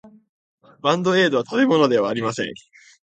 [0.81, 2.47] バンドエードは食べ物ではありません。